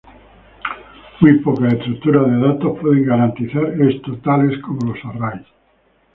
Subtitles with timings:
[1.19, 5.45] Muy pocas estructuras de datos pueden garantizar esto, tales como los "arrays".